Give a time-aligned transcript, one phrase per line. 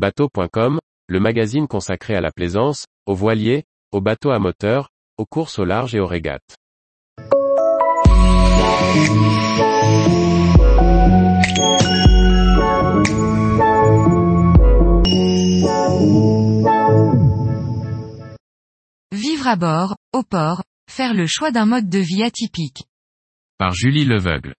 [0.00, 4.88] Bateau.com, le magazine consacré à la plaisance, aux voiliers, aux bateaux à moteur,
[5.18, 6.56] aux courses au large et aux régates.
[19.12, 22.84] Vivre à bord, au port, faire le choix d'un mode de vie atypique.
[23.58, 24.54] Par Julie Leveugle.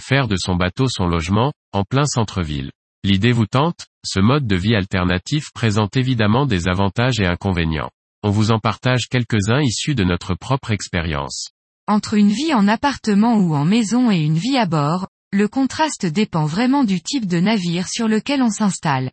[0.00, 2.72] Faire de son bateau son logement, en plein centre-ville.
[3.04, 3.89] L'idée vous tente?
[4.02, 7.90] Ce mode de vie alternatif présente évidemment des avantages et inconvénients.
[8.22, 11.50] On vous en partage quelques-uns issus de notre propre expérience.
[11.86, 16.06] Entre une vie en appartement ou en maison et une vie à bord, le contraste
[16.06, 19.10] dépend vraiment du type de navire sur lequel on s'installe.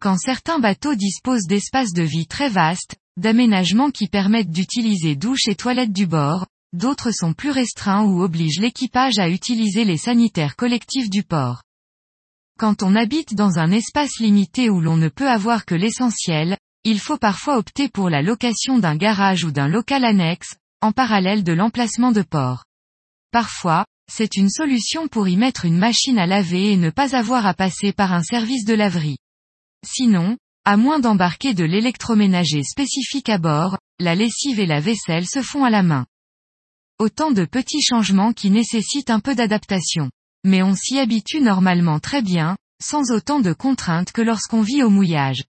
[0.00, 5.54] Quand certains bateaux disposent d'espaces de vie très vastes, d'aménagements qui permettent d'utiliser douche et
[5.54, 11.10] toilettes du bord, d'autres sont plus restreints ou obligent l'équipage à utiliser les sanitaires collectifs
[11.10, 11.62] du port.
[12.56, 17.00] Quand on habite dans un espace limité où l'on ne peut avoir que l'essentiel, il
[17.00, 21.52] faut parfois opter pour la location d'un garage ou d'un local annexe, en parallèle de
[21.52, 22.64] l'emplacement de port.
[23.32, 27.44] Parfois, c'est une solution pour y mettre une machine à laver et ne pas avoir
[27.44, 29.18] à passer par un service de laverie.
[29.84, 35.42] Sinon, à moins d'embarquer de l'électroménager spécifique à bord, la lessive et la vaisselle se
[35.42, 36.06] font à la main.
[37.00, 40.08] Autant de petits changements qui nécessitent un peu d'adaptation.
[40.44, 44.90] Mais on s'y habitue normalement très bien, sans autant de contraintes que lorsqu'on vit au
[44.90, 45.44] mouillage.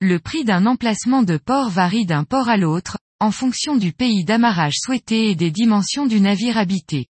[0.00, 4.24] Le prix d'un emplacement de port varie d'un port à l'autre, en fonction du pays
[4.24, 7.06] d'amarrage souhaité et des dimensions du navire habité.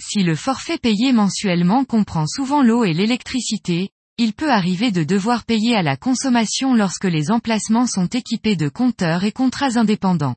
[0.00, 5.44] Si le forfait payé mensuellement comprend souvent l'eau et l'électricité, il peut arriver de devoir
[5.44, 10.36] payer à la consommation lorsque les emplacements sont équipés de compteurs et contrats indépendants.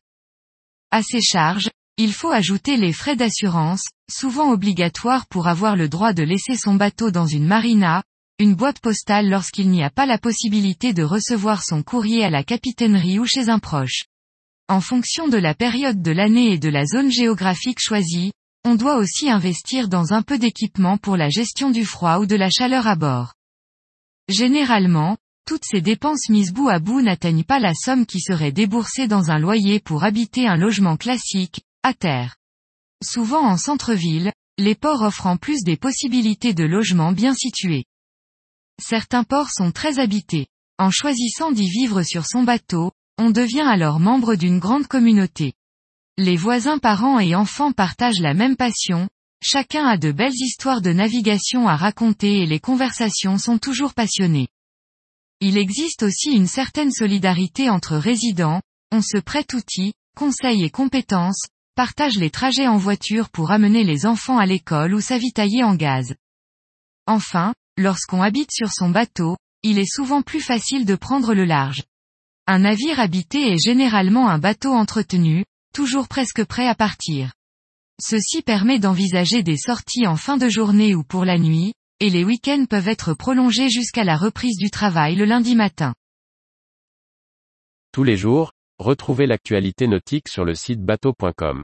[0.91, 1.69] À ces charges,
[2.02, 6.75] il faut ajouter les frais d'assurance, souvent obligatoires pour avoir le droit de laisser son
[6.75, 8.03] bateau dans une marina,
[8.39, 12.41] une boîte postale lorsqu'il n'y a pas la possibilité de recevoir son courrier à la
[12.41, 14.06] capitainerie ou chez un proche.
[14.69, 18.31] En fonction de la période de l'année et de la zone géographique choisie,
[18.63, 22.38] on doit aussi investir dans un peu d'équipement pour la gestion du froid ou de
[22.38, 23.34] la chaleur à bord.
[24.29, 29.09] Généralement, toutes ces dépenses mises bout à bout n'atteignent pas la somme qui serait déboursée
[29.09, 32.38] dans un loyer pour habiter un logement classique, à terre.
[33.03, 37.85] Souvent en centre-ville, les ports offrent en plus des possibilités de logement bien situés.
[38.81, 40.47] Certains ports sont très habités.
[40.78, 45.53] En choisissant d'y vivre sur son bateau, on devient alors membre d'une grande communauté.
[46.18, 49.09] Les voisins parents et enfants partagent la même passion,
[49.41, 54.50] Chacun a de belles histoires de navigation à raconter et les conversations sont toujours passionnées.
[55.39, 61.47] Il existe aussi une certaine solidarité entre résidents, on se prête outils, conseils et compétences,
[61.79, 66.13] partage les trajets en voiture pour amener les enfants à l'école ou s'avitailler en gaz.
[67.07, 71.84] Enfin, lorsqu'on habite sur son bateau, il est souvent plus facile de prendre le large.
[72.47, 77.31] Un navire habité est généralement un bateau entretenu, toujours presque prêt à partir.
[77.97, 82.25] Ceci permet d'envisager des sorties en fin de journée ou pour la nuit, et les
[82.25, 85.94] week-ends peuvent être prolongés jusqu'à la reprise du travail le lundi matin.
[87.94, 91.63] Tous les jours, retrouvez l'actualité nautique sur le site bateau.com.